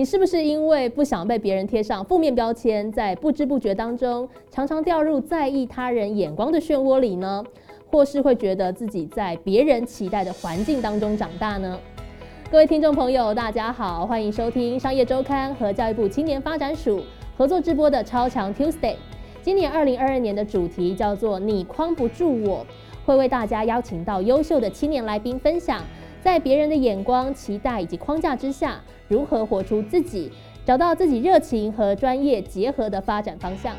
[0.00, 7.44] 你是不是因为不想被别人贴上负面标签，在不知不觉当中常常掉入在意他人眼光的漩涡里呢？
[7.90, 11.78] 或是会觉得自己在别人期待的环境当中长大呢？
[12.50, 17.02] 各位听众朋友，大家好，欢迎收听商业周刊和教育部青年发展署
[17.36, 18.94] 合作直播的超强 Tuesday。
[19.42, 22.66] 今年二零二二年的主题叫做“你框不住我”，
[23.04, 25.84] 会为大家邀请到优秀的青年来宾分享，
[26.22, 30.30] 在别人的眼光、期待以及框架之下，如何活出自己，
[30.66, 33.74] 找到自己热情和专业结合的发展方向。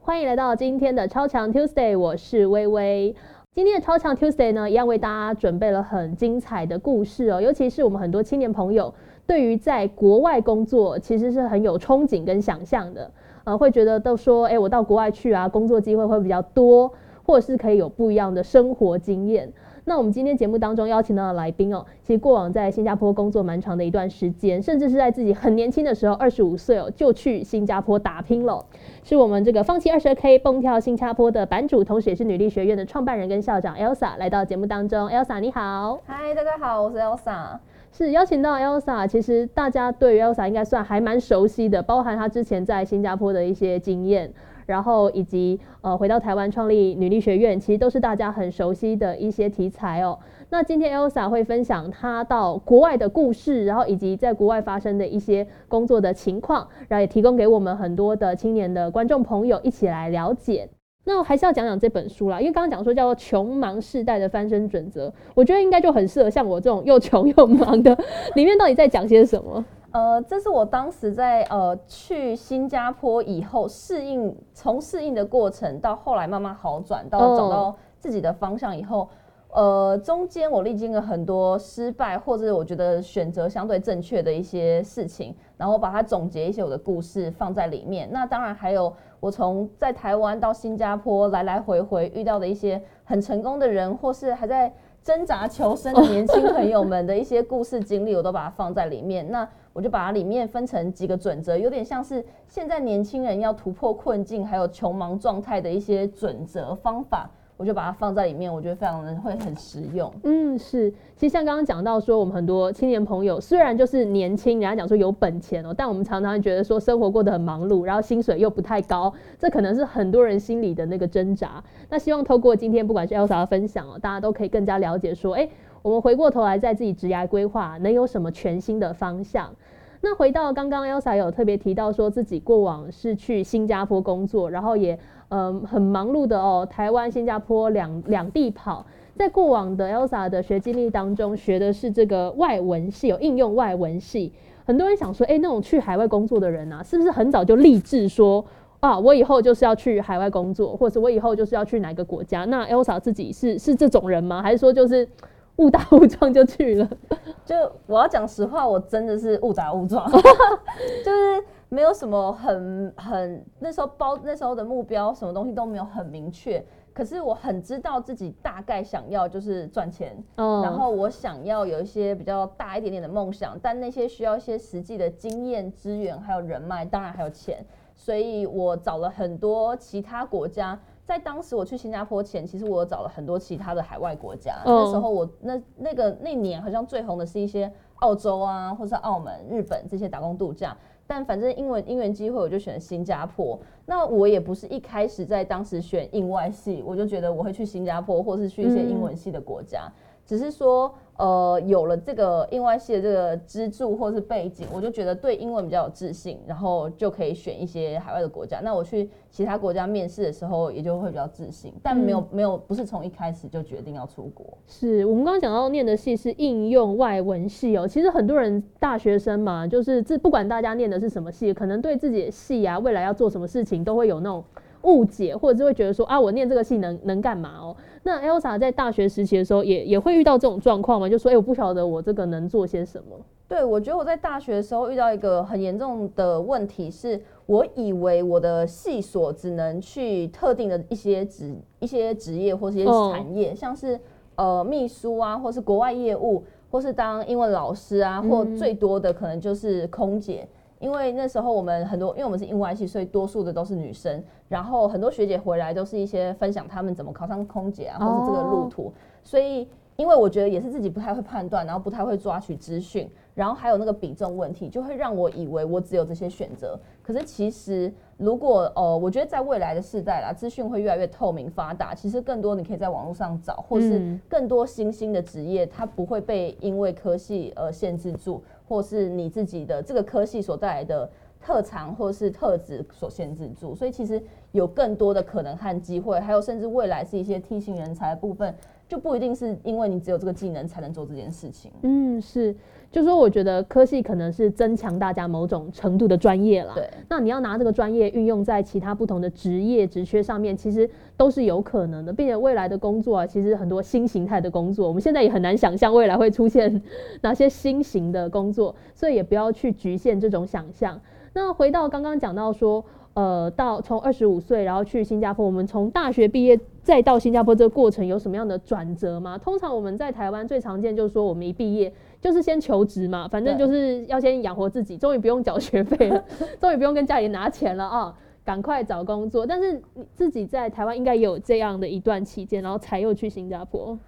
[0.00, 3.14] 欢迎来到今天的超强 Tuesday，我是微微。
[3.54, 7.40] 今天的超强 Tuesday 呢，一样为大家准备了很精彩的故事哦。
[7.40, 8.92] 尤其是我们很多青年朋友，
[9.28, 13.08] 对于在国外工作，其实是很有憧憬跟想象的。
[13.44, 16.92] 呃，会觉得都说，哎，我到国外去啊，工作机会会比较多，
[17.24, 19.52] 或者是可以有不一样的生活经验。
[19.84, 28.64] 那我们今天节目当中邀请到的来宾哦，其实过往在新加坡工作蛮长的一段时间，甚至是在自己很年轻的时候，二十五岁哦就去新加坡打拼了，
[29.02, 37.58] 是我们这个放弃二十二 K 蹦跳新加坡的版主，同时也是女力学院的创办人跟校长 Elsa 来到节目当中，Elsa 你好，嗨，大家好，我是 Elsa，
[37.92, 44.32] 是邀请到 Elsa，其实大家对于 Elsa 应该算还蛮熟悉的，包含她之前在新加坡的一些经验。
[44.64, 50.18] 然后以及呃回到台湾创立女力学院，其实都是大家很熟悉的一些题材哦。
[50.50, 60.68] 那今天 Elsa 会分享她到国外的故事，然后以及在国外发生的一些工作的情况，然后也提供给我们很多的青年的观众朋友一起来了解。
[61.04, 67.96] 那我还是要讲讲这本书啦，因为刚刚讲说叫做“穷忙世代的翻身准则”，我觉得应该就很适合像我这种又穷又忙的。
[68.36, 69.64] 里面到底在讲些什么？
[69.90, 79.08] 呃，这是我当时在呃去新加坡以后适应，从适应的过程到后来慢慢好转，到找到自己的方向以后，
[79.50, 88.08] 呃，中间我历经了很多失败，或者我觉得选择相对正确的一些事情，然后把它总结一些我的故事放在里面。
[88.10, 94.74] 那当然还有我从在台湾到新加坡来来回回遇到的一些很成功的人，或是还在
[95.04, 99.30] 挣扎求生的年轻朋友们的一些故事经历，我都把它放在里面。
[99.30, 110.12] 那我就把它里面分成几个准则，有点像是现在年轻人要突破困境，还有穷忙状态的一些准则方法，我就把它放在里面，我觉得非常的会很实用。
[110.24, 110.90] 嗯，是。
[111.16, 121.62] 其实像刚刚讲到说，我们很多青年朋友虽然就是年轻，人家讲说有本钱哦，但我们常常觉得说生活过得很忙碌，然后薪水又不太高，这可能是很多人心里的那个挣扎。
[121.88, 125.48] 那希望透过今天不管是 Elsa 的分享哦，大家都可以更加了解说，哎。
[125.82, 129.52] 我们回过头来，在自己职涯规划能有什么全新的方向？
[130.00, 134.96] 那回到刚刚 Elsa 有特别提到，说自己过往是去新加坡工作，然后也
[135.32, 138.84] 嗯很忙碌的哦，台湾、新加坡两两地跑。
[139.16, 144.32] 在过往的 Elsa 的学经历当中，学的是这个外文系，有应用外文系。
[144.66, 148.44] 很多人想说，哎，那种去海外工作的人啊，是不是很早就立志说
[148.80, 152.44] 啊，我以后就是要去海外工作，或者我以后就是要去哪个国家？
[152.44, 154.42] 那 Elsa 自己是是这种人吗？
[154.42, 155.08] 还是说就是？
[155.56, 156.90] 误打误撞就去了，
[157.44, 157.54] 就
[157.86, 166.62] 我要讲实话，我真的是误打误撞， 就是没有什么很很那时候包那时候的目标，什么东西都没有很明确。
[166.92, 180.78] 可是我很知道自己大概想要就是赚钱，然后我想要有一些比较大一点点的梦想，但那些需要一些实际的经验资源，还有人脉，当然还有钱，所以我找了很多其他国家。
[181.06, 184.58] 在当时我去新加坡前，其实我找了很多其他的海外国家。
[184.66, 190.76] 那时候我那那个那年好像最红的是一些澳洲啊，或者是澳门、日本这些打工度假。
[191.14, 193.60] 但反正英文因缘机会，我就选新加坡。
[193.84, 199.92] 那我也不是一开始在当时选英外系，我就觉得我会去新加坡，或是去一些英文系的国家，
[200.24, 200.90] 只是说。
[201.18, 208.60] 呃，有了这个英外系的这个支柱或是背景，我就觉得对英文比较有自信，然后就可以选一些海外的国家。
[208.60, 214.46] 那我去其他国家面试的时候，也就会比较自信，但没有没有不是从一开始就决定要出国。
[214.66, 217.86] 是我们刚刚讲到念的系是应用外文系哦。
[217.86, 224.42] 其实很多人大学生嘛，就是这不管大家念的是什么系，可能对自己的系啊，未来要做什么事情，都会有那种
[224.82, 227.76] 误解，或者是会觉得说啊，我念这个系能能干嘛哦？
[228.02, 231.08] 那 Elsa 在大学时期的时候，也也会遇到这种状况吗？
[231.08, 233.16] 就说，哎，我不晓得我这个能做些什么。
[233.48, 244.00] 对，我觉得我在大学的时候遇到一个很严重的问题，是我以为我的系所只能去特定的一些职、一些职业或是一些产业，像是
[244.36, 250.48] 呃秘书啊，或是国外业务，或是当英文老师啊，或最多的可能就是空姐。
[250.82, 254.20] 因为那时候我们很多，因为我们是英文系，所以多数的都是女生。
[254.48, 258.92] 然后很多学姐回来都是一些分享他们怎么考上空姐啊，或是这个路途。
[259.22, 266.76] 所以，因为我觉得也是自己不太会判断，然后不太会抓取资讯，然后还有那个比重问题，就会让我以为我只有这些选择。
[267.00, 278.42] 可是其实，如果呃，我觉得在未来的世代啦，资讯会越来越透明发达，其实更多你可以在网络上找，或是更多新兴的职业，它不会被因为科系而限制住。
[278.66, 281.10] 或是你自己的这个科系所带来的
[281.40, 284.22] 特长或是特质所限制住，所以其实
[284.52, 288.54] 有更多的可能和机会，还有甚至未来是一些 T 型人才的部分，
[288.92, 291.72] 就不一定是因为你只有这个技能才能做这件事情。
[291.80, 292.54] 嗯，是。
[292.90, 296.74] 就说我觉得科系可能是增强大家某种程度的专业了。
[296.74, 296.86] 对。
[297.08, 306.82] 那你要拿这个专业运用在其他不同的职业职缺上面，其实都是有可能的，并且未来的工作啊，其实很多新形态的工作，我们现在也很难想象未来会出现
[307.22, 311.00] 哪些新型的工作，所以也不要去局限这种想象。
[311.32, 312.84] 那回到刚刚讲到说。
[313.14, 315.44] 呃，到从二十五岁，然后去新加坡。
[315.44, 319.36] 我们从大学毕业再到新加坡这个过程有什么样的转折吗？
[319.36, 326.24] 通常我们在台湾最常见就是说，我们一毕业就是先求职嘛，反正就是要先养活自己，终于不用缴学费了，
[326.58, 328.14] 终于不用跟家里拿钱了啊，
[328.44, 329.46] 赶快找工作。
[329.46, 333.98] 但是你自己在台湾应该也有这样的一段期间，然后才又去新加坡。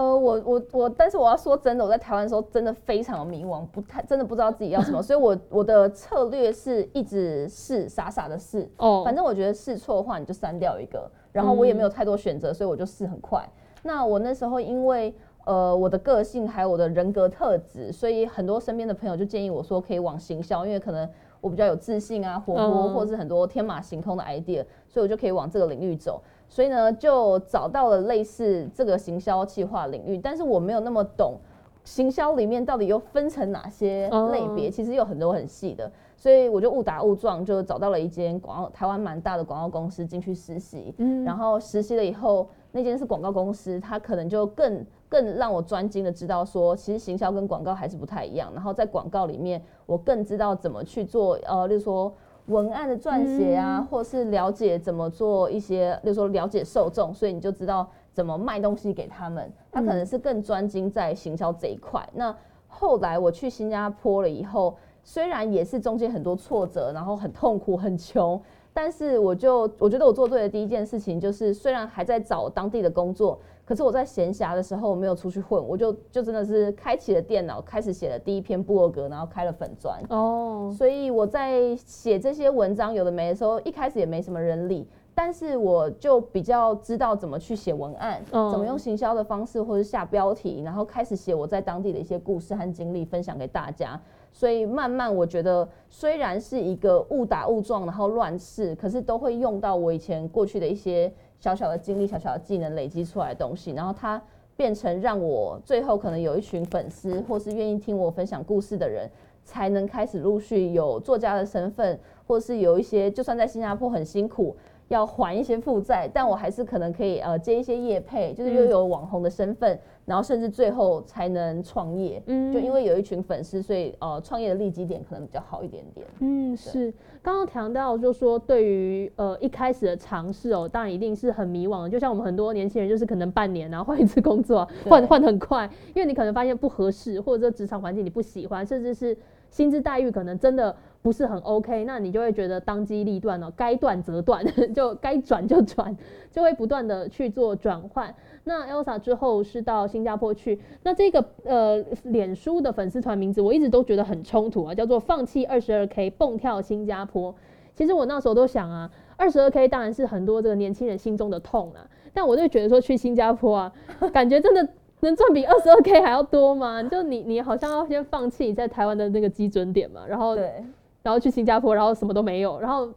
[0.00, 13.46] 呃，我我我，但是我要说真的，我在台湾的时候真的非常的迷惘，不太真的不知道自己要什么， 所以我我的策略是一直试，傻傻的试，哦，反正我觉得试错的话你就删掉一个，然后我也没有太多选择，所以我就试很快。
[13.82, 15.14] 那我那时候因为
[15.44, 21.06] 呃我的个性还有我的人格特质，所以很多身边的朋友就建议我说可以往行销，因为可能
[21.42, 26.22] 我比较有自信啊，活泼，或是很多天马行空的 idea，所以我就可以往这个领域走。
[26.50, 31.36] 所以呢，就找到了类似这个行销企划领域，但是我没有那么懂
[31.84, 52.12] 行销里面到底又分成哪些类别，其实有很多很细的，所以我就误打误撞就找到了一间广告台湾蛮大的广告公司进去实习，嗯，然后实习了以后，那间是广告公司，它可能就更更让我专精的知道说，其实行销跟广告还是不太一样，然后在广告里面，我更知道怎么去做，呃，例如说。
[52.50, 59.50] 文案的撰写啊，或是了解怎么做一些，比如说了解受众，所以你就知道怎么卖东西给他们。
[59.70, 62.06] 他可能是更专精在行销这一块。
[62.12, 62.34] 那
[62.66, 68.40] 后来我去新加坡了以后，虽然也是中间很多挫折，然后很痛苦、很穷，
[68.74, 73.38] 但是我就我觉得我做对的第一件事情就是，虽然还在找当地的工作。
[73.70, 79.96] 可是我在闲暇的时候我没有出去混，我就就真的是开启了电脑，开始写了第一篇部落格，然后开了粉砖。
[80.08, 94.00] 哦，所以我在写这些文章，有的没的时候，一开始也没什么人理，但是我就比较知道怎么去写文案，怎么用行销的方式或者下标题，然后开始写我在当地的一些故事和经历，分享给大家。
[94.32, 101.12] 所以慢慢我觉得，虽然是一个误打误撞，然后乱试，可是都会用到我以前过去的一些。
[101.40, 104.22] 小小的经历、小小的技能累积出来的东西，然后它
[104.56, 109.10] 变成让我最后可能有一群粉丝，或是愿意听我分享故事的人，
[109.44, 114.54] 才能开始陆续有作家的身份，或是有一些就算在新加坡很辛苦。
[114.88, 119.78] 要还一些负债，但我还是可能可以呃接一些业配，就是又有网红的身份，
[120.10, 122.20] 然后甚至最后才能创业。
[122.26, 126.04] 嗯，就因为有一群粉丝，所以呃创业的利基点可能比较好一点点。
[126.18, 126.92] 嗯，是。
[127.22, 131.88] 刚刚谈到就说对于呃一开始的尝试哦，当然一定是很迷惘的。
[131.88, 139.16] 就像我们很多年轻人，就是可能半年然后换一次工作， 换换很快，因为你可能发现不合适，或者说职场环境你不喜欢，甚至是
[139.48, 140.74] 薪资待遇可能真的。
[141.02, 145.96] 不是很 OK，那你就会觉得当机立断哦，该断则断， 就该转就转，
[146.30, 148.14] 就会不断的去做转换。
[148.44, 157.34] 那 Elsa 之后是到新加坡去，那这个呃脸书的粉丝团名字我一直都觉得很冲突啊，叫做放弃二十二 K 蹦跳新加坡。
[157.74, 163.72] 其实我那时候都想啊，二十二 K 当然是很多这个年轻人心中的痛啊，但我就觉得说去新加坡啊，
[164.12, 164.68] 感觉真的
[165.00, 166.82] 能赚比二十二 K 还要多吗？
[166.82, 170.62] 就你你好像要先放弃在台湾的那个基准点嘛，然后对。
[171.02, 172.88] 然后去新加坡，然后什么都没有，然后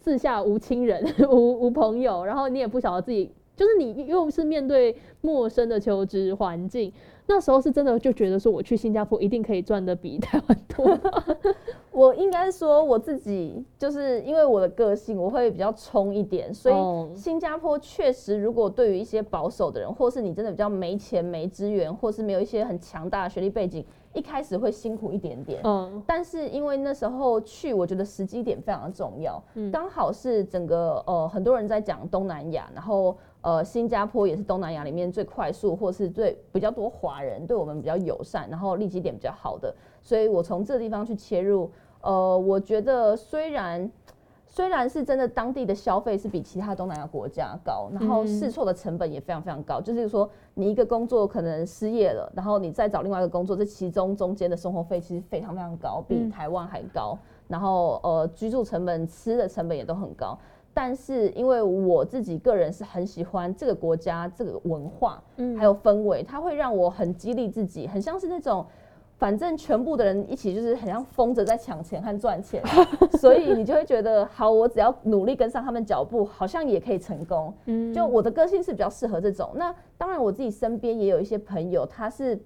[0.00, 6.92] 四下无亲人、 无无朋友，然后你也不晓得自己，就是你又是面对陌生的求职环境，
[7.26, 10.98] 那时候是真的就觉得说，我去新加坡一定可以赚的比台湾多。
[11.92, 23.84] 我应该说我自己，就是因为我的个性，我会比较冲一点，所以新加坡确实，如果对于一些保守的人，或是你真的比较没钱、没资源，或是没有一些很强大的学历背景。
[24.14, 43.90] 一开始会辛苦一点点，嗯，但是因为那时候去，我觉得时机点非常的重要，嗯，刚好是整个呃很多人在讲东南亚，然后呃新加坡也是东南亚里面最快速或是最比较多华人对我们比较友善，然后利基点比较好的，所以我从这个地方去切入，呃，我觉得虽然
[44.54, 57.18] 虽然是真的当地的消费是比其他东南亚国家高，然后试错的成本也非常非常高，就是说你一个工作可能失业了，然后你再找另外一个工作，这其中中间的生活费其实非常非常高，比台湾还高，
[57.48, 60.38] 然后呃居住成本、吃的成本也都很高。
[60.72, 68.64] 但是因为我自己个人是很喜欢这个国家这个文化，嗯，还有氛围，它会让我很激励自己，很像是那种，
[69.16, 72.62] 反正全部的人一起就是很像疯着在抢钱和赚钱，
[73.18, 77.52] 所以你就会觉得，好，我只要努力跟上他们脚步，好像也可以成功。
[77.66, 79.50] 嗯，就我的个性是比较适合这种。
[79.54, 82.38] 那当然我自己身边也有一些朋友，他是。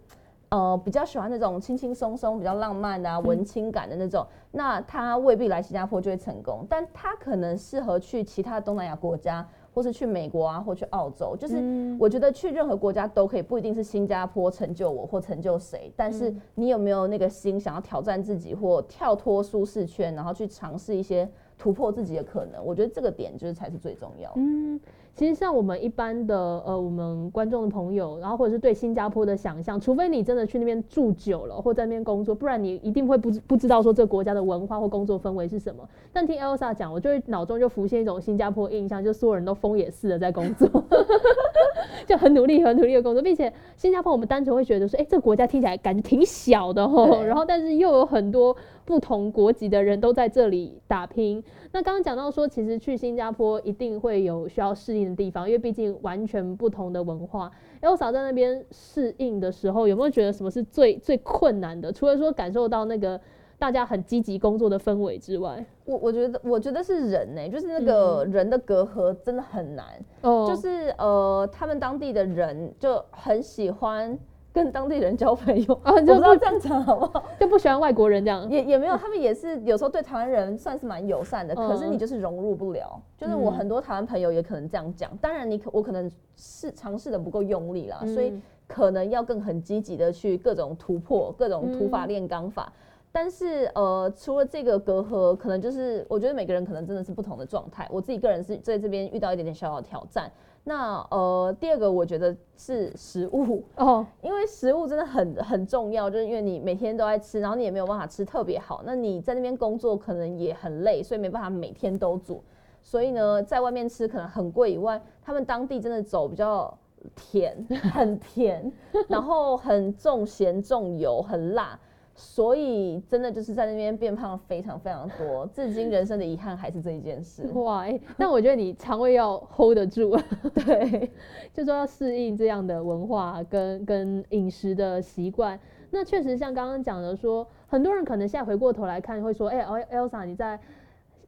[0.51, 4.27] 呃，比较喜欢那种轻轻松松、比较浪漫啊，文青感的那种。
[4.51, 9.47] 那他未必来新加坡就会成功，但他可能适合去其他东南亚国家，
[9.79, 11.37] 或是去美国啊，或去澳洲。
[11.39, 11.57] 就是
[12.01, 15.93] 我觉得去任何国家都可以，不一定是新加坡成就我或成就谁。
[15.95, 22.65] 但是你有没有那个心，想要挑战自己或跳脱舒适圈，然后去尝试一些突破自己的可能？
[22.65, 24.41] 我觉得这个点就是才是最重要的。
[24.41, 24.81] 嗯。
[25.19, 35.83] 其实像我们一般的呃，我们观众的朋友，然后或者是对新加坡的想象，除非你真的去那边住久了或在那边工作，不然你一定会不不知道说这个国家的文化或工作氛围是什么。
[36.13, 40.69] 但听 Elsa 讲，我就会脑中就浮现一种新加坡印象，就所有人都疯也似的在工作，
[42.07, 48.57] 就很努力很努力的工作，并且新加坡我们单纯会觉得说，哎，这个国家听起来感觉挺小的吼，然后但是又有很多。
[48.89, 51.45] 不同国籍的人都在这里打拼。
[51.73, 57.51] 那刚刚讲到说，其实去新加坡一定会有需要适应的地方，因为毕竟完全不同的文化。
[57.83, 61.93] Elsa 在那边适应的时候，有没有觉得什么是最最困难的？
[61.93, 63.21] 除了说感受到那个
[63.59, 69.87] 大家很积极工作的氛围之外，我我觉得我觉得是人呢，就是那个人的隔阂真的很难。
[70.23, 74.19] 哦，就是呃，他们当地的人就很喜欢。
[74.59, 77.25] 跟当地人交朋友啊， 就不知道这样讲好不好？
[77.38, 83.00] 就不喜欢外国人这样，也也没有，他们也是有时候对台湾人算是蛮友善的，可是你就是融入不了。
[83.17, 88.33] 就是我很多台湾朋友也可能这样讲，当然你可我可能是尝试的不够用力啦，所以
[88.67, 92.73] 可能要更很积极的去各种突破，各种土法炼钢法。
[93.11, 97.88] 但是呃，除了这个隔阂，可能就是我觉得每个人可能真的是不同的状态。
[97.91, 100.31] 我自己个人是在这边遇到一点点小小的挑战。
[100.69, 108.83] 那呃，第二个我觉得是食物哦， 因为食物真的很很重要，就是因为你每天都在吃，然后你也没有办法吃特别好。
[108.85, 112.45] 那你在那边工作可能也很累，所以没办法每天都煮。
[112.83, 116.77] 所以呢，在外面吃可能很贵以外，他们当地真的走比较
[117.17, 117.57] 甜，
[117.95, 118.71] 很甜，
[119.09, 121.81] 然后很重咸重油，很辣。
[122.21, 127.45] 所以真的就是在那边变胖非常非常多， 至今人生的遗憾还是这一件事。
[127.55, 127.87] 哇，
[128.19, 130.17] 但我觉得你肠胃要 hold 得住，
[130.67, 131.09] 对，
[131.55, 135.59] 就说要适应这样的文化跟跟饮食的习惯。
[135.91, 140.59] 那确实像刚刚讲的说，很多人可能现在回过头来看会说，哎，Elsa 你在。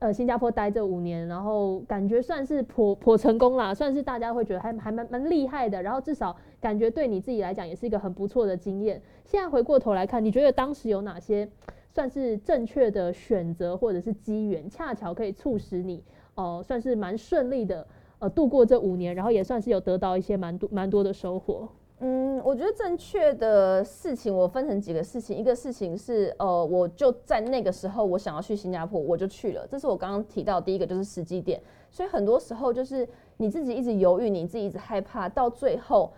[0.00, 5.82] 呃，新加坡待这五年，然后感觉算是颇颇成功啦，算是大家会觉得还还蛮蛮厉害的。
[5.82, 9.00] 然后至少感觉对你自己来讲也是一个很不错的经验。
[9.26, 11.46] 现在回过头来看，你觉得当时有哪些
[11.90, 16.02] 算是正确的选择或者是机缘，恰巧可以促使你
[16.34, 17.86] 呃算是蛮顺利的
[18.20, 21.68] 呃度过这五年，然后也算是有得到一些蛮多蛮多的收获。
[22.02, 29.66] 嗯，我觉得正确的事情我分成几个事情，一个事情是，呃，我就在那个时候我想要去新加坡，我就去了。
[29.70, 31.60] 这是我刚刚提到第一个，就是时机点。
[31.90, 36.10] 所以很多时候就是你自己一直犹豫，你自己一直害怕，到最后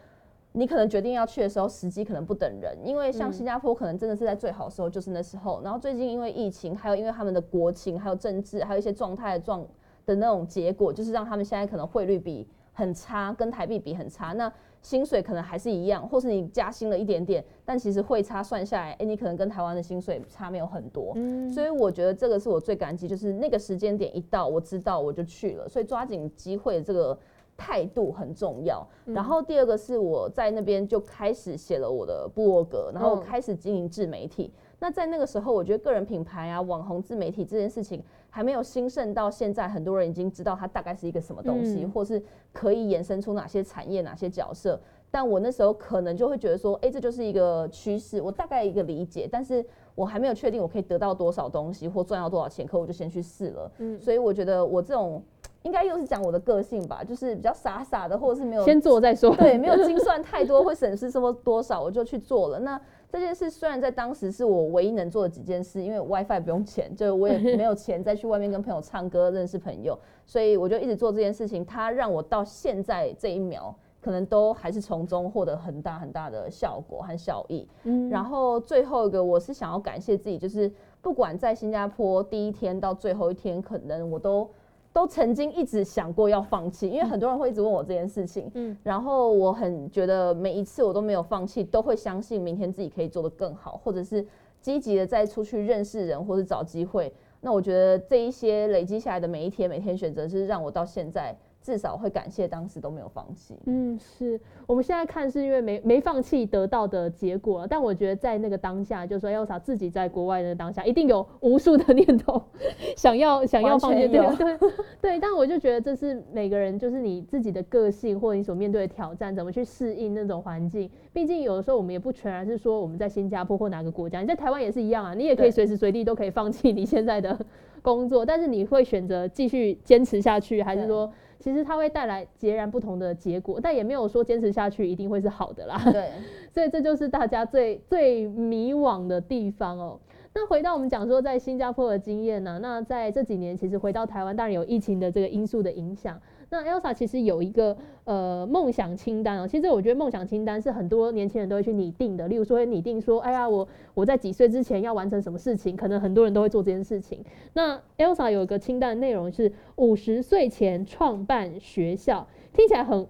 [0.53, 2.79] 你可能决定要去的时候，时机可能不等人。
[2.85, 9.67] 因为像新加坡可能真的是在最好的时候就是那时候，然后最近因为疫情，还有因为他们的国情，还有政治，还有一些状态状
[10.07, 14.33] 的那种结果，就是让他们现在可能汇率比很差，跟台币比很差。
[14.35, 21.13] 那薪水可能还是一样，或是你加薪了一点点，但其实汇差算下来，哎，你可能跟台湾的薪水差没有很多。
[21.15, 27.17] 嗯，所以我觉得这个是我最感激，就是那个时间点一到，我知道我就去了，所以抓紧机会这个
[27.57, 28.87] 态度很重要。
[29.05, 34.53] 然后第二个是我在那边就开始写了我的部落格，然后开始经营自媒体。
[34.81, 38.03] 那在那个时候，我觉得个人品牌啊、网红自媒体这件事情
[38.35, 42.21] 还没有兴盛到现在，很多人已经知道它大概是一个什么东西，或是
[42.51, 44.81] 可以衍生出哪些产业、哪些角色。
[45.11, 49.63] 但我那时候可能就会觉得说，哎，这就是一个趋势，我大概一个理解，但是
[49.95, 53.71] 我还没有确定我可以得到多少东西或赚到多少钱，可我就先去试了。
[53.77, 55.23] 嗯，所以我觉得我这种。
[55.65, 62.59] 应该又是讲我的个性吧，就是比较傻傻的，或者是没有先做再说，对，没有精算太多，会损失什么多少，我就去做了。
[62.59, 62.81] 那
[63.13, 71.65] 这件事虽然在当时是我唯一能做的几件事，因为 WiFi 不用钱，就我也 没有钱再去外面跟朋友唱歌认识朋友，所以我就一直做这件事情。
[71.65, 77.69] 它让我到现在这一秒，可能都还是从中获得很大很大的效果和效益。
[77.85, 80.73] 嗯，然后最后一个，我是想要感谢自己，就是。
[81.03, 84.49] 不管在新加坡第一天到最后一天，可能我都
[84.93, 94.27] 都曾经一直想过要放弃，因为很多人会一直问我这件事情，嗯，然后我很觉得每一次我都没有放弃，都会相信明天自己可以做得更好，或者是
[94.61, 97.13] 积极的再出去认识人或者找机会。
[97.41, 101.37] 那我觉得这一些累积下来的每一天，每天选择是让我到现在。
[101.63, 103.57] 至少会感谢当时都没有放弃。
[103.67, 112.43] 嗯，是我们现在看是因为没没放弃得到的结果，但我觉得在那个当下，就是说 Elsa 自己在国外的当下，一定有无数的念头
[112.97, 114.35] 想要想要放弃掉。
[114.35, 114.59] 对
[115.01, 120.91] 对，但我就觉得这是每个人就是你自己的个性或你所面对的挑战，怎么去适应那种环境。
[121.13, 127.39] 毕竟有的时候我们也不全然是说我们在新加坡或哪个国家，你在台湾也是一样啊，你也可以随时随地都可以放弃你现在的
[127.83, 131.13] 工作，但是你会选择继续坚持下去，还是说？
[131.43, 135.77] 其实它会带来截然不同的结果，但也没有说坚持下去一定会是好的啦。
[135.93, 136.11] 对，
[136.55, 139.99] 所以这就是大家最最迷惘的地方哦。
[140.35, 146.19] 那回到我们讲说在新加坡的经验呢，那在这几年其实回到台湾，当然有疫情的这个因素的影响。
[146.53, 152.29] 那 Elsa 其实有一个呃梦想清单哦，其实我觉得梦想清单是很多年轻人都会去拟定的。
[152.29, 157.25] 例如说会拟定说，哎呀，我我在几岁之前要完成什么事情，可能很多人都会做这件事情。
[157.55, 163.07] 那 Elsa 有一个清单的内容是五十岁前创办学校，听起来很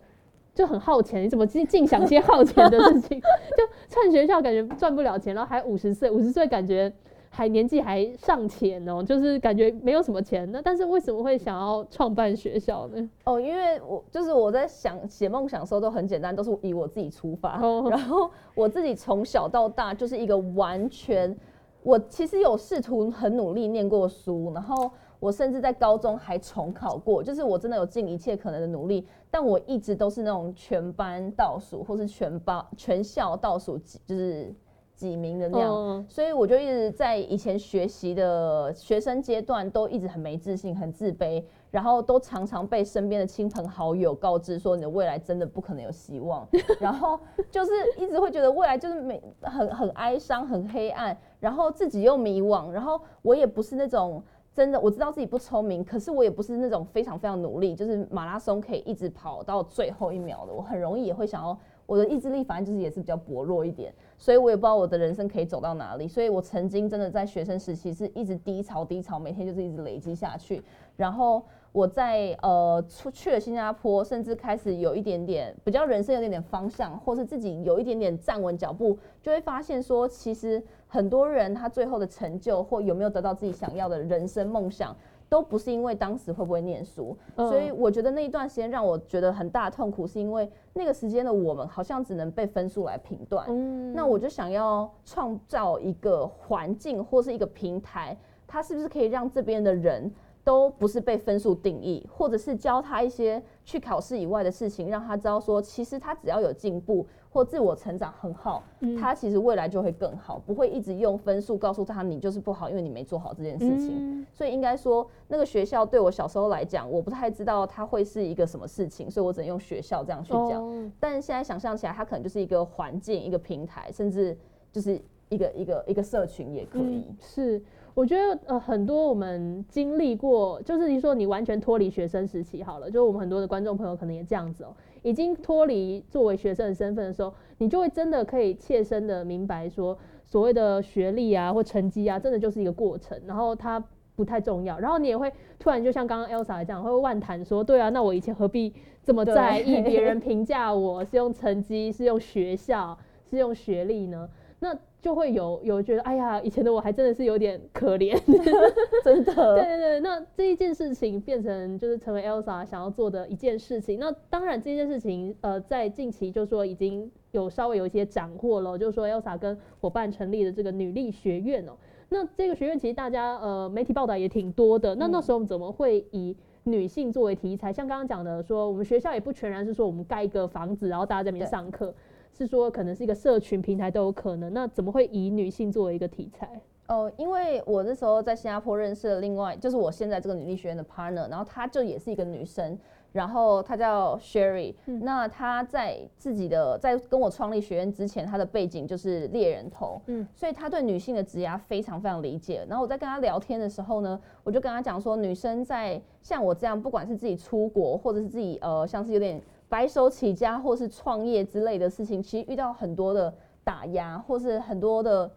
[0.55, 3.21] 就很耗钱，你怎么尽尽想些耗钱的事情？
[3.59, 6.93] 就创学校感觉赚不了钱，然后还五十岁，五十岁感觉。
[7.35, 10.47] 还年纪还尚浅哦，就是感觉没有什么钱。
[10.53, 13.11] 那但是为什么会想要创办学校呢？
[13.25, 17.59] 哦，因为我就是我在想写梦想的时候都很简单，都是以我自己出发。
[17.89, 21.35] 然后我自己从小到大就是一个完全，
[21.83, 34.55] 我其实有试图很努力念过书，然后我甚至在高中还重考过，就是我真的有尽一切可能的努力，但我一直都是那种全班倒数或是全班全校倒数，就是。
[34.95, 46.47] 几名的那样，所以我就一直在以前学习的学生阶段都一直很没自信、很自卑，然后都常常被身边的亲朋好友告知说你的未来真的不可能有希望，
[46.79, 47.19] 然后
[47.51, 54.23] 就是一直会觉得未来就是没很很哀伤、很黑暗，然后自己又迷惘，然后我也不是那种
[54.55, 61.59] 真的我知道自己不聪明，可是我也不是那种非常非常努力，就是马拉松可以一直跑到最后一秒的，我很容易也会想要。
[61.85, 66.07] 我的意志力反正就是也是比较薄弱一点，所以我也不知道我的人生可以走到哪里。
[66.07, 70.63] 所以我曾经真的在学生时期是一直低潮低潮，每天就是一直累积下去。
[70.97, 84.97] 然后我在呃出去了新加坡，甚至开始有一点点比较人生有点点方向，或是自己有一点点站稳脚步，就会发现说，其实很多人他最后的成就或有没有得到自己想要的人生梦想。
[85.33, 93.47] 都不是因为当时会不会念书，所以我觉得那一段时间让我觉得很大的痛苦，是因为那个时间的我们好像只能被分数来评断。
[93.95, 98.15] 那我就想要创造一个环境或是一个平台，
[98.47, 100.13] 它是不是可以让这边的人？
[100.45, 108.63] 都不是被分数定义，或者是教他一些去考试以外的事情，让他知道说，其实他只要有进步或自我成长很好，
[109.01, 114.27] 他其实未来就会更好，不会一直用分数告诉他你就是不好，因为你没做好这件事情。
[114.35, 120.93] 所以应该说，那个学校对我小时候来讲，我不太知道它会是一个什么事情，所以我只能用学校这样去讲。
[121.01, 124.37] 但现在想象起来，它可能就是一个环境、一个平台，甚至
[124.71, 127.03] 就是一个一个一个社群也可以。
[127.19, 127.63] 是。
[127.95, 143.83] 我觉得呃很多我们经历过，就是你说你完全脱离学生时期好了，就是我们很多的观众朋友可能也这样子哦，已经脱离作为学生的身份的时候，你就会真的可以切身的明白说，所谓的学历啊或成绩啊，真的就是一个过程，然后它
[144.15, 152.97] 不太重要，然后你也会突然就像刚刚 Elsa 这样，会万谈说，对啊，那我以前何必这么在意别人评价我是用成绩，是用学校，
[153.29, 154.29] 是用学历呢？
[154.63, 158.17] 那就会有有觉得，哎呀，以前的我还真的是有点可怜，
[159.03, 159.35] 真的。
[159.57, 163.99] 对对对，那这一件事情变成就是成为 Elsa 想要做的一件事情。
[163.99, 171.73] 那当然这件事情，呃，在近期就说已经有稍微有一些斩获了，就是说 Elsa 跟伙伴成立的这个女力学院哦。
[172.09, 174.95] 那这个学院其实大家呃媒体报道也挺多的。
[174.95, 177.73] 那那时候我们怎么会以女性作为题材？
[177.73, 181.93] 像刚刚讲的说，我们学校也不全然是说我们盖一个房子，然后大家在里面上课。
[182.33, 186.61] 是说可能是一个社群平台都有可能，那怎么会以女性作为一个题材？
[186.89, 192.77] 哦，因为我那时候在新加坡认识了另外，就是我现在这个女力学院的 partner，然后她就也是一个女生，
[193.13, 202.67] 然后她叫 Sherry，那她在自己的在跟我创立学院之前，她的背景就是猎人头，嗯，所以她对女性的职涯非常非常理解。
[202.69, 209.41] 然后我在跟她聊天的时候呢，我就跟她讲说，女生在像我这样，不管是自己出国，或者是自己呃，像是有点。
[209.73, 213.33] 白手起家或是创业之类的事情，其实遇到很多的
[213.65, 215.31] 打压，或是很多的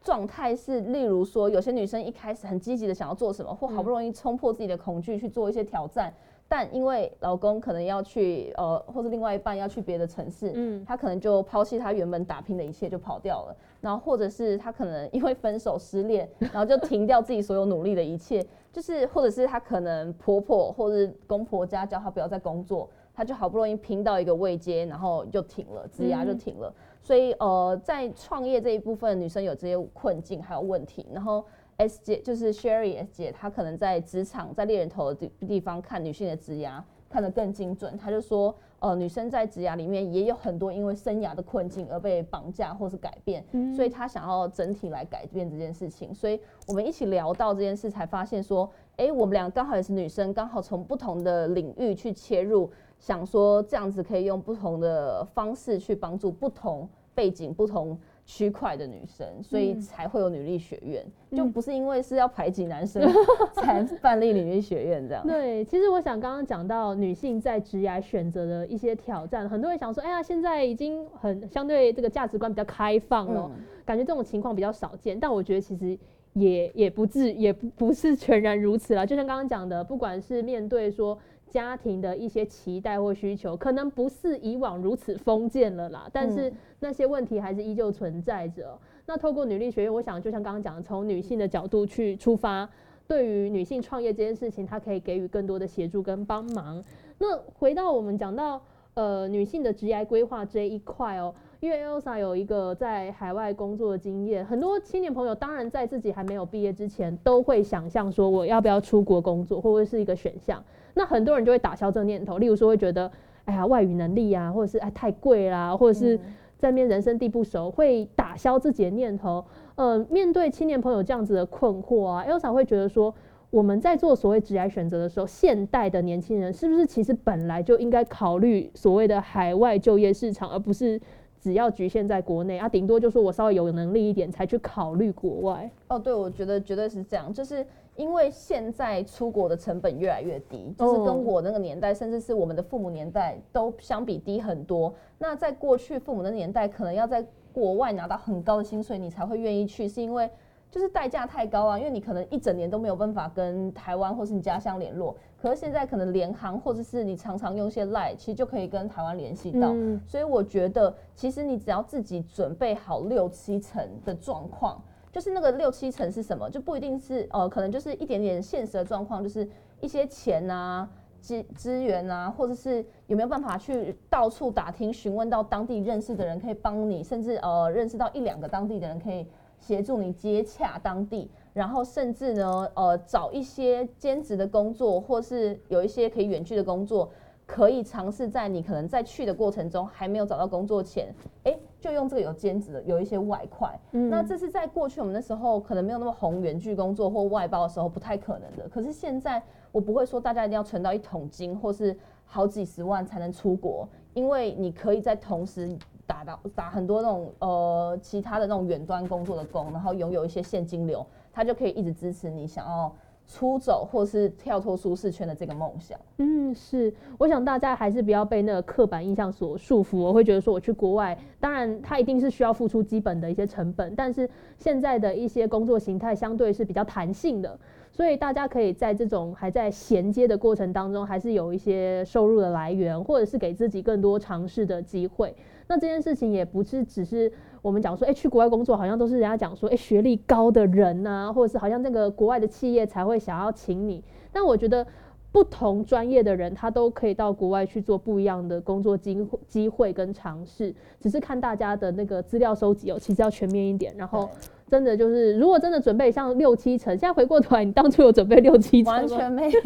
[0.00, 6.12] 状态是，例如说，有些女生一开始很积极的想要做什么，或好不容易冲破自己的恐惧去做一些挑战，
[6.48, 22.90] 但因为老公可能要去呃，或是另外一半要去别的城市，嗯，他可能就抛弃他原本打拼的一切就跑掉了，然后或者是他可能因为分手失恋，然后就停掉自己所有努力的一切，就是或者是他可能婆婆或者公婆家叫他不要再工作。
[23.16, 26.70] 他就好不容易拼到一个位阶，然后就停了，职涯就停了。
[27.02, 31.06] 所以呃，在创业这一部分，女生有这些困境还有问题。
[31.14, 31.42] 然后
[31.78, 37.96] S 姐就是 Sherry S 姐，她可能在职场在猎人头的地地方看女性的职涯看得更精准。
[37.96, 43.42] 她就说，呃，女生在职涯里面也有很多因为生涯的困境而被绑架或是改变，
[43.74, 46.14] 所以她想要整体来改变这件事情。
[46.14, 52.68] 所以我们一起聊到这件事，才发现说，哎，我们俩刚好也是女生，刚好从不同的领域去切入。
[52.98, 63.02] 想说这样子可以用不同的方式去帮助不同背景、不同区块的女生，所以才会有女力学院，就不是因为是要排挤男生
[63.54, 65.24] 才办立女力学院这样。
[65.26, 73.50] 对，其实我想刚刚讲到女性在职涯选择的一些挑战，很多人想说，哎呀，现在已经很相对这个价值观比较开放了，
[73.84, 75.18] 感觉这种情况比较少见。
[75.18, 75.96] 但我觉得其实
[76.32, 79.06] 也也不至也不不是全然如此啦。
[79.06, 81.16] 就像刚刚讲的，不管是面对说。
[81.48, 88.78] 家庭的一些期待或需求，可能不是以往如此封建了啦，但是那些问题还是依旧存在着。
[89.06, 92.68] 那透过女力学院，我想就像刚刚讲的，从女性的角度去出发，
[93.06, 96.82] 对于女性创业这件事情，它可以给予更多的协助跟帮忙。
[97.18, 98.60] 那回到我们讲到
[98.94, 101.34] 呃女性的职业规划这一块哦。
[101.58, 110.62] 因为 Elsa 有一个在海外工作的经验，很多青年朋友当然在自己还没有毕业之前，都会想象说我要不要出国工作，会不会是一个选项？
[110.98, 113.10] 那很多人就会打消这个念头，例如说会觉得，
[113.44, 116.18] 哎呀，外语能力啊，或者是哎太贵啦，或者是
[116.58, 119.44] 在面人生地不熟，会打消自己的念头。
[119.74, 123.14] 呃，面对青年朋友这样子的困惑啊，Elsa 会觉得说，
[123.50, 130.98] 我们在做所谓职业选择的时候，现代的年轻人是不是其实本来就应该考虑所谓的海外就业市场，而不是？
[131.38, 135.70] 只要局限在国内啊，顶多就说我稍微有能力一点才去考虑国外。
[135.86, 137.64] 哦，对，我觉得绝对是这样，就是
[137.96, 144.94] 因为现在出国的成本越来越低，就是跟我那个年代，甚至是我们的父母年代都相比低很多。
[145.18, 150.30] 那在过去父母的年代，可能要在国外拿到很高的薪水，你才会愿意去，是因为。
[150.68, 159.72] 就是代价太高啊，因为你可能一整年都没有办法跟台湾或是你家乡联络，可是现在可能联航或者是你常常用些 Line，其实就可以跟台湾联系到。
[160.04, 164.82] 所以我觉得，其实你只要自己准备好六七成的状况，
[165.16, 169.48] 就是那个六七成是什么，就不一定是呃，可能就是一点点现实的状况，就是
[169.80, 170.86] 一些钱啊、
[171.22, 179.26] 资资源啊，或者是有没有办法去到处打听询问到当地认识的人可以帮你，甚至呃认识到一两个当地的人可以。
[179.58, 187.10] 协助你接洽当地，然后甚至呢，呃，找一些兼职的工作，或是有一些可以远距的工作，
[187.46, 193.78] 可以尝试在你可能在去的过程中还没有找到工作前，哎，就用这个有兼职的，有一些外快。
[193.92, 198.68] 嗯，那这是在过去我们那时候可能没有那么红远距工作或外包的时候不太可能的。
[198.68, 205.76] 可是现在我不会说大家一定要存到一桶金或是好几十万才能出国，因为你可以在同时。
[206.08, 212.94] 打到打很多那种呃其他的那种远端工作的工，然后拥有一些现金流，它就可以一直支持你想要
[213.26, 215.98] 出走或是跳脱舒适圈的这个梦想。
[216.18, 219.98] 嗯，是，我想大家还是不要被那个刻板印象所束缚。
[219.98, 227.58] 我会觉得说我去国外，当然他一定是需要付出基本的一些成本，但是现在的一些工作形态相对是比较弹性的，
[227.90, 235.34] 所以大家可以在这种还在衔接的过程当中，还是有一些收入的来源，或者是给自己更多尝试的机会。
[235.68, 244.02] 那这件事情也不是只是我们讲说，哎，去国外工作好像都是人家讲说，哎，学历高的人呐，或者是好像那个国外的企业才会想要请你。
[244.32, 244.86] 但我觉得
[245.32, 254.28] 不同专业的人，他都可以到国外去做不一样的工作机、机会跟尝试，只是看大家的那个资料收集哦，其实要全面一点，然后。
[254.68, 259.60] 真的就是，如果真的准备像六七成，现在回过头来，你当初有准备六七成完全没有，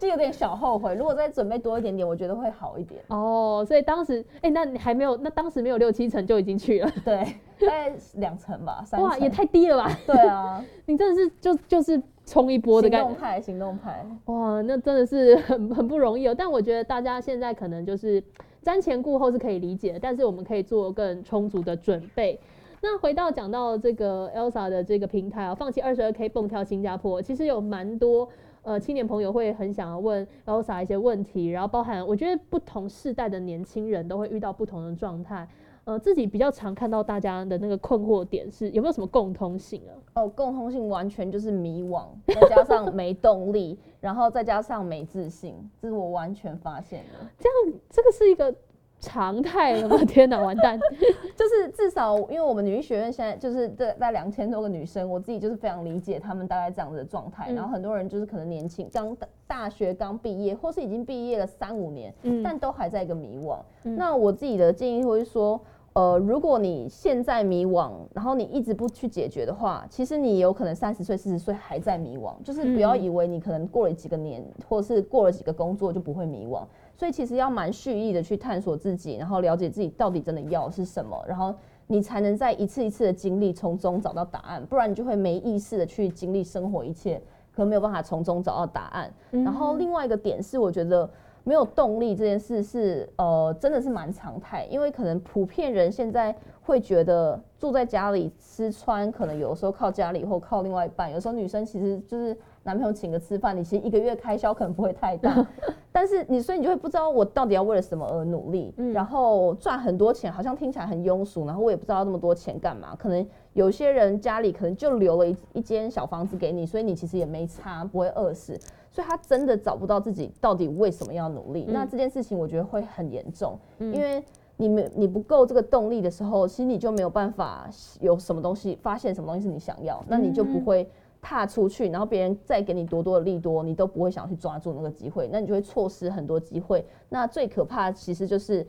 [0.00, 0.94] 就有点小后悔。
[0.94, 3.00] 如果再准备多一点点，我觉得会好一点。
[3.08, 6.90] 哦，所以当时，哎，那你还没有，那当时没有六七成就已经去了？
[7.04, 7.18] 对，
[7.60, 9.98] 大概两成吧，三哇，也太低了吧？
[10.04, 13.06] 对啊， 你真的是就就是冲一波的感觉。
[13.06, 14.06] 行动派，行动派。
[14.26, 16.34] 哇，那真的是很很不容易哦。
[16.36, 18.20] 但我觉得大家现在可能就是
[18.64, 22.36] 瞻前顾后是可以理解的，但是我们可以做更充足的准备。
[22.80, 28.28] 那回到讲到这个 Elsa 的这个平台啊，放弃二十二 K 蹦跳新加坡，其实有蛮多
[28.62, 35.48] 呃青年朋友会很想要问 Elsa 一些问题，然后包含我觉得不同世代的年轻人都会遇到不同的状态。
[35.84, 40.20] 呃，自己比较常看到大家的那个困惑点是有没有什么共通性啊？
[40.20, 47.26] 哦，共通性完全就是迷惘，再加上没动力， 然后再加上没自信，这是我完全发现的。
[47.38, 48.54] 这样，这个是一个
[49.00, 49.96] 常态了吗？
[50.04, 50.78] 天哪，完蛋！
[51.36, 57.52] 就是至少，因为我们女医学院现在就是在在两千多个女生，我自己就是非常理解她们大概这样子的状态。
[57.52, 63.58] 然后很多人就是可能年轻，刚大学刚毕业，或是已经毕业了三五年，但都还在一个迷惘。
[63.82, 65.60] 那我自己的建议会说。
[65.94, 72.32] 呃，如果你现在迷惘，然后你一直不去解决的话，其实你有可能三十岁、四十岁还在迷惘。
[72.44, 76.62] 就是不要以为你可能过了几个年，或者是过了几个工作就不会迷惘。
[76.98, 81.54] 所以其实要蛮蓄意的去探索自己，然后了解自己到底真的要是什么，然后
[81.86, 84.66] 你才能在一次一次的经历从中找到答案。
[84.66, 87.22] 不然你就会没意识的去经历生活一切，
[87.54, 89.10] 可能没有办法从中找到答案。
[89.30, 91.08] 然后另外一个点是，我觉得。
[91.44, 105.46] 没有动力这件事是呃，真的是蛮常态，因为可能普遍人现在会觉得住在家里吃穿，可能有时候靠家里或靠另外一半，有时候女生其实就是男朋友请个吃饭，你其实一个月开销可能不会太大，
[105.90, 118.58] 但是你所以你就会不知道我到底要为了什么而努力，然后赚很多钱，好像听起来很庸俗，然后我也不知道那么多钱干嘛，可能有些人家里可能就留了一一间小房子给你，所以你其实也没差，不会饿死。
[118.90, 124.24] 所以他真的找不到自己到底为什么要努力，那这件事情我觉得会很严重，因为
[124.56, 127.68] 你没你不够这个动力的时候，其实你就没有办法
[128.00, 130.88] 有什么东西发现什么东西是你想要，那你就不会
[131.28, 136.82] 踏出去，然后别人再给你多多的利多，你都不会想去抓住那个机会，那你就会错失很多机会。
[137.10, 138.66] 那最可怕其实就是。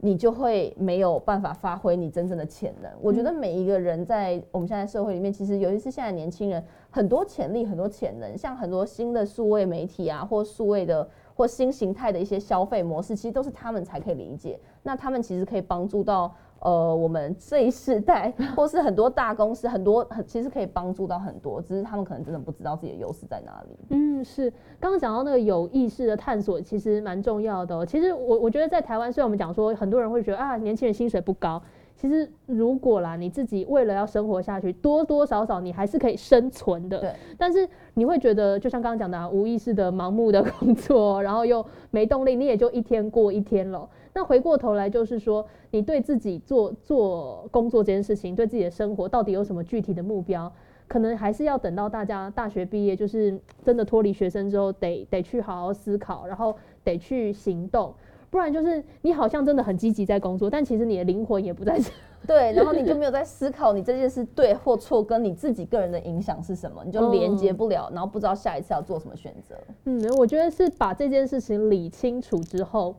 [0.00, 2.88] 你就会没有办法发挥你真正的潜能。
[3.02, 14.60] 我觉得每一个人在我们现在社会里面，其实尤其是现在年轻人，很多潜力、很多潜能，像很多新的数位媒体啊，或数位的或新形态的一些消费模式，其实都是他们才可以理解。
[14.84, 16.32] 那他们其实可以帮助到。
[16.60, 23.76] 呃，我们这一世代， 或是很多大公司，很多很其实可以帮助到很多，只是他们可能真的不知道自己的优势在哪里。
[23.90, 24.50] 嗯，是。
[24.80, 27.86] 刚刚讲到那个有意识的探索，其实蛮重要的。
[27.86, 31.62] 其实我我觉得在台湾，虽然我们讲说很多人会觉得啊，年轻人薪水不高。
[32.00, 37.00] 其实，如果啦，你自己为了要生活下去，多多少少你还是可以生存的。
[37.00, 37.12] 对。
[37.36, 43.88] 但是你会觉得，就像刚刚讲的，啊无意识的盲目的工作，然后又没动力，你也就一天过一天了。
[44.18, 50.52] 那回过头来，就是说，你对自己做做工作这件事情，对自己的生活到底有什么具体的目标？
[50.88, 56.52] 可能还是要等到大家大学毕业，就是真的脱离学生之后，得得去好好思考，然后
[56.82, 57.94] 得去行动。
[58.28, 61.88] 不然就是你好像真的很积极在工作，但其实你的灵魂也不在这。
[62.26, 69.54] 对，然后你就没有在思考你这件事对或错，跟你自己个人的影响是什么，你就连接不了，然后不知道下一次要做什么选择。
[69.84, 72.96] 嗯，我觉得是把这件事情理清楚之后。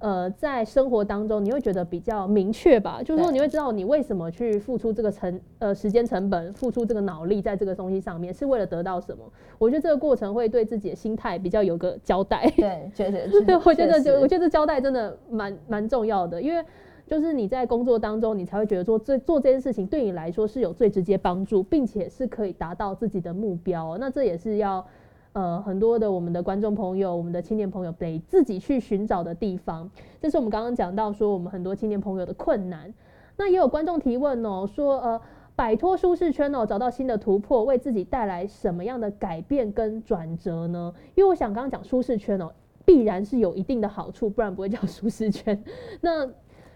[0.00, 3.02] 呃，在生活当中，你会觉得比较明确吧？
[3.02, 9.24] 就是说，你会知道你为什么去付出这个成呃时间成本，付出这个脑力在这个东西上面，是为了得到什么？
[9.58, 12.48] 我觉得这个过程会对自己的心态比较有个交代。
[12.56, 13.28] 对，确实，
[13.66, 16.64] 我觉得就我觉得这交代真的蛮蛮重要的，因为
[17.06, 23.98] 就是你在工作当中，你才会觉得说，这做这件事情对你来说是有最直接帮助，并且是可以达到自己的目标。
[23.98, 24.86] 那这也是要。
[25.32, 29.88] 呃，很多的我们的观众朋友，我们的青年朋友得自己去寻找的地方，
[30.20, 32.92] 这是我们刚刚讲到说我们很多青年朋友的困难。
[33.36, 35.20] 那也有观众提问哦，说呃，
[35.54, 40.92] 摆脱舒适圈哦，找到新的突破，为自己带来什么样的改变跟转折呢？
[41.14, 42.50] 因为我想刚刚讲舒适圈哦，
[42.84, 45.62] 必然是有一定的好处，不然不会叫舒适圈。
[46.00, 46.26] 那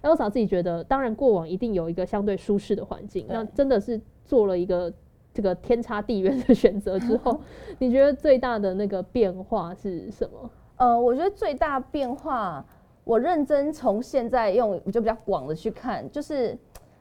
[0.02, 4.92] Elsa 自己觉得，当然过往一定有一个相对舒适的环境，那真的是做了一个。
[5.32, 7.40] 这个天差地远的选择之后，
[7.78, 10.50] 你觉得最大的那个变化是什么？
[10.76, 12.64] 呃，我觉得最大变化，
[13.04, 16.58] 我认真从现在用就比较广的去看，就是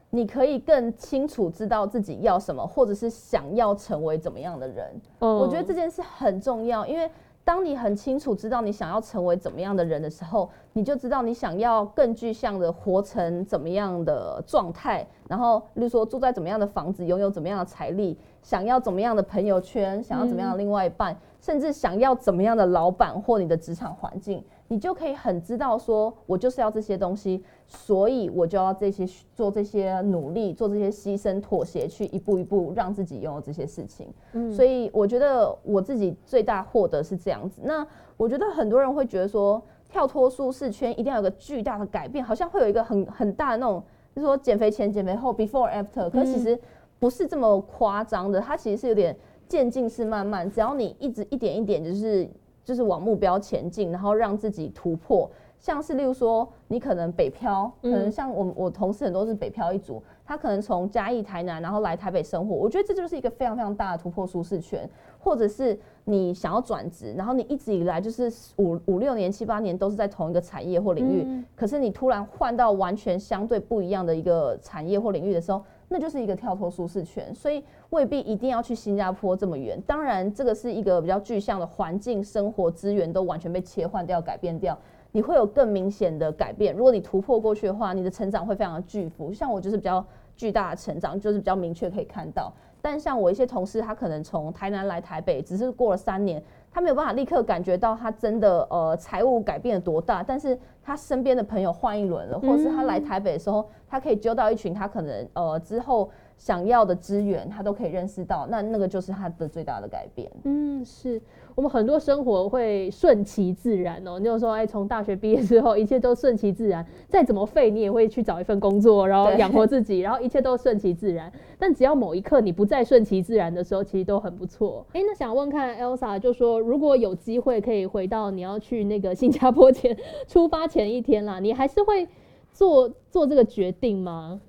[0.09, 5.01] 你可以更清楚知道自己要什么，或者是想要成为怎么样的人。
[5.19, 7.09] 我觉得这件事很重要，因为。
[7.43, 15.05] 当你很清楚知道你想要成为怎么样的人的时候，你就知道你想要更具象的活成怎么样的状态。
[15.27, 24.43] 然后，例如说住在怎么样的房子，拥有怎么样的财力，想要怎么样的朋友圈，想要怎么样的另外一半，甚至想要怎么样的老板或你的职场环境。
[24.71, 29.05] 你就可以很知道说，我就是要这些东西，所以我就要这些
[29.35, 34.07] 做这些努力，做这些牺牲妥协，去一步一步让自己拥有这些事情。
[34.31, 37.61] 嗯，所以我觉得我自己最大获得是这样子。
[37.65, 43.83] 那我觉得很多人会觉得说，跳脱舒适圈一定要有个巨大的改变，好像会有一个很很大的那种，
[44.15, 46.09] 就是说减肥前、减肥后，before after。
[46.09, 46.57] 可其实
[46.97, 49.13] 不是这么夸张的，它其实是有点
[49.49, 52.25] 渐进式、慢慢，只要你一直一点一点，就是。
[52.63, 55.29] 就是往目标前进，然后让自己突破。
[55.59, 58.11] 像是例如说，你可能北漂，可能嗯。
[58.11, 71.45] 像我我同事很多是北漂一族，他可能从嘉义、台南，然后来台北生活，我觉得这就是一个非常非常大的突破舒适圈，或者是你想要转职，然后你一直以来就是五五六年、七八年都是在同一个产业或领域，嗯。
[71.55, 79.77] 可是你突然换到完全相对不一样的一个产业或领域的时候，那就是一个跳脱舒适圈，所以未必一定要去新加坡这么远。
[79.85, 84.77] 当然，这个是一个比较具象的环境、生活资源都完全被切换掉、改变掉，
[85.11, 86.73] 你会有更明显的改变。
[86.73, 89.33] 如果你突破过去的话，你的成长会非常的巨幅。
[89.33, 90.05] 像我就是比较
[90.37, 92.53] 巨大的成长，就是比较明确可以看到。
[92.81, 96.41] 但像我一些同事，他可能从台南来台北，只是过了三年，
[96.73, 106.09] 他没有办法立刻感觉到他真的呃财务改变了多大，但是他身边的朋友换一轮了，或者是他来台北的时候，他可以揪到一群他可能呃之后
[106.41, 110.27] 想要的资源，他都可以认识到，那那个就是他的最大的改变。
[110.43, 111.21] 嗯，是
[111.53, 114.17] 我们很多生活会顺其自然哦。
[114.17, 121.31] 你有说，哎，从大学毕业之后，一切都顺其自然，再怎么废，你也会去找一份工作，然后养活自己，然后一切都顺其自然。
[121.59, 124.83] 但只要某一刻你不再顺其自然的时候，其实都很不错。
[124.97, 129.95] 哎，那想问看 Elsa，就说如果有机会可以回到你要去那个新加坡前
[130.27, 132.07] 出发前一天啦，你还是会
[132.51, 134.41] 做做这个决定吗？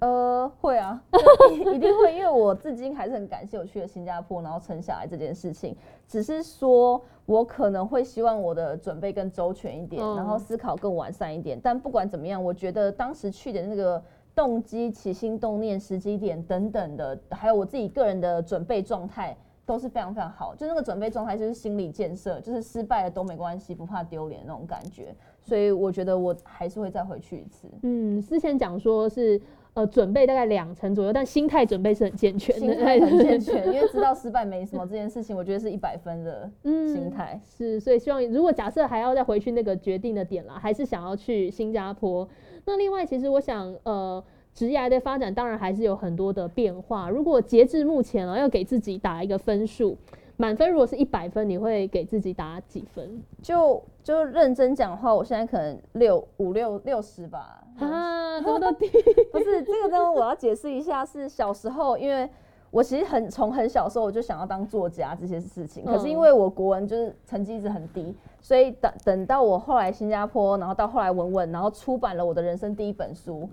[0.00, 1.02] 呃，会啊，
[1.52, 5.74] 一一定会，因为我至今还是很感谢我去了新加坡，然后撑下来这件事情。
[6.06, 11.58] 只是说我可能会希望我的准备更周全一点，嗯然后思考更完善一点。
[11.62, 14.02] 但不管怎么样，我觉得当时去的那个
[14.34, 19.36] 动机、起心动念、时机点等等的，还有我自己个人的准备状态。
[19.66, 25.16] 都是非常非常好，就那个准备状态就是心理建设，就是失败了都没关系，不怕丢脸那种感觉。
[25.40, 27.66] 所以我觉得我还是会再回去一次。
[27.80, 29.40] 嗯，之前讲说是
[29.74, 37.40] 呃准备大概两成左右，但心态准备是很健全的，心态很健 全，因为知道失败没什么这件事情，我觉得是一百分的嗯心态。
[37.44, 42.28] 是，所以希望如果假设还要再回去那个决定的点啦，还是想要去新加坡。
[42.64, 44.22] 那另外，其实我想，呃，
[44.54, 47.10] 职涯的发展当然还是有很多的变化。
[47.10, 49.98] 如果截至目前啊，要给自己打一个分数，
[50.36, 53.22] 满分如果是一百分，你会给自己打几分？
[53.40, 57.62] 就就认真讲话，我现在可能六五六六十吧。
[57.78, 58.88] 啊，这么多低，
[59.32, 62.28] 不是这个呢，我要解释一下，是小时候，因为
[62.70, 73.48] 我其实很从很小时候我就想要当作家这些事情，可是因嗯为我国文就是成绩一直很低，所以等等到我后来新加坡，然后到后来文文，然后出版了我的人生第一本书。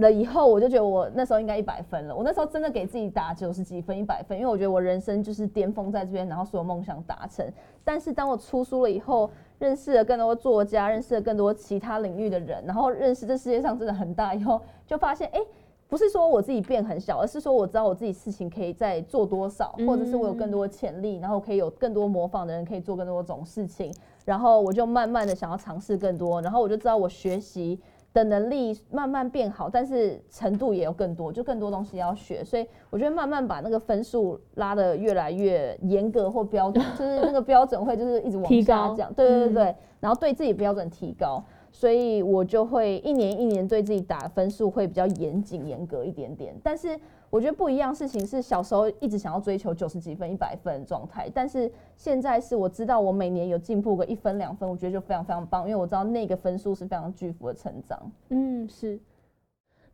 [0.00, 2.14] 了以后，我就觉得我那时候应该一百分了。
[2.14, 7.46] 我那时候真的给自己打九十几分、一百分，因为我觉得我人生就是巅峰在这边，然后所有梦想达成。
[7.84, 15.40] 但是当我出书了以后，认识了更多作家，认识了更多其他领域的人，然后认识这世界上真的很大以后，就发现，哎、
[15.88, 23.92] 不是说我自己变很小，而是说我知道我自己事情可以再做多少，或者是我有更多的潜力，然后可以有更多模仿的人可以做更多种事情，
[24.24, 27.80] 然后我就慢慢的想要尝试更多，然后我就知道我学习
[28.12, 39.54] 的能力慢慢变好，但是程度也有更多，就更多东西要学，所以我觉得慢慢把那个分数拉得越来越严格或标准，就是那个标准会就是一直往高下降，对对对嗯。
[39.54, 41.42] 对，然后对自己标准提高。
[41.72, 46.98] 所以我就会一年一年对自己打分数会比较严谨严格一点点，但是
[47.30, 57.98] 我觉得不一样事情是小时候一直想要追求九十几分、一百分的状态，但是现在是我知道我每年有进步个一分两分，我觉得就非常非常棒，因为我知道那个分数是非常巨幅的成长。
[58.30, 58.98] 嗯，是。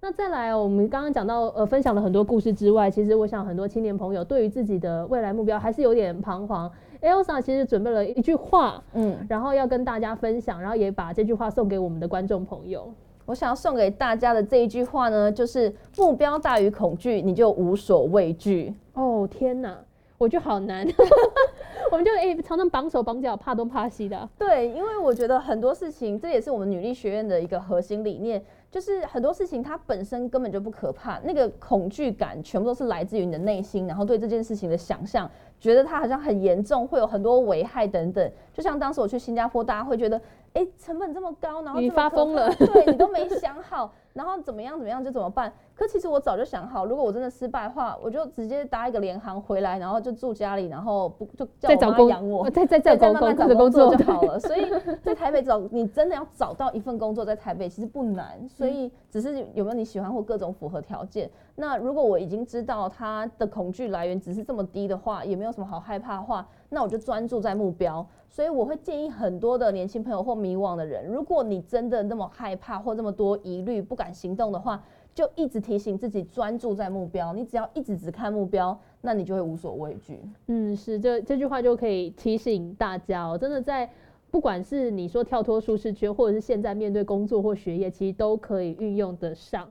[0.01, 6.71] 那再来哦，我们刚刚讲到呃，分享了很多故事之外，其实我想很多青年朋友对于自己的未来目标还是有点彷徨。
[7.03, 12.93] Elsa 其实准备了一句话，嗯，然后要跟大家分享，然后也把这句话送给我们的观众朋友。
[13.25, 18.73] 我想要送给大家的这一句话呢，就是目标大于恐惧，你就无所畏惧。
[18.95, 19.77] 哦天哪，
[20.17, 20.87] 我觉得好难，
[21.91, 24.29] 我们就哎、常常绑手绑脚，怕东怕西的啊。
[24.39, 28.41] 对，因为我觉得很多事情，这也是我们女力学院的一个核心理念，
[28.77, 38.31] 就是很多事情它本身根本就不可怕，那个恐惧感全部都是来自于你的内心，然后对这件事情的想象，觉得它好像很严重，会有很多危害等等。
[38.53, 40.21] 就像当时我去新加坡，大家会觉得，
[40.57, 45.53] 哎、成本这么高，然后你发疯了对你都没想好，然后怎么样怎么样就怎么办。
[45.75, 54.41] 可其实我早就想好，如果我真的失败的话，我就直接搭一个联航回来，然后就住家里，然后不就叫我再找工妈养我，再再，再再慢慢找作工作就好了。
[54.41, 61.31] 所以在台北找你真的要找到一份工作，在台北其实不难，所以只是有没有你喜欢或各种符合条件。
[61.55, 68.07] 那如果我已经知道他的恐惧来源只是这么低的话，也没有什么好害怕的话，那我就专注在目标。
[68.29, 74.83] 所以我会建议很多的年轻朋友或迷惘的人，如果你真的那么害怕或这么多疑虑不敢行动的话，
[75.15, 77.33] 就一直提醒自己专注在目标。
[77.33, 80.21] 你只要一直只看目标，那你就会无所畏惧。
[80.49, 83.89] 嗯，是这这句话就可以提醒大家哦，真的在
[84.31, 89.71] 不管是你说跳脱舒适圈，或者是现在面对工作或学业，其实都可以运用得上。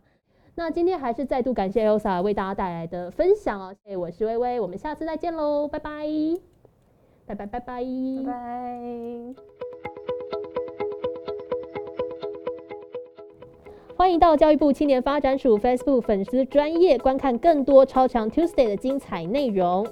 [0.55, 3.75] 那今天还是再度感谢 Elsa 为大家带来的分享哦。
[3.83, 6.07] 哎，我是微微，我们下次再见喽，拜拜，
[7.25, 7.83] 拜拜拜拜拜
[8.25, 9.55] 拜。
[13.97, 19.87] 欢迎到教育部青年发展署 Facebook 粉丝专业观看更多超强 Tuesday 的精彩内容。